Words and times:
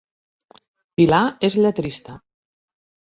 Pilar 1.01 1.21
és 1.49 1.59
lletrista 1.65 2.17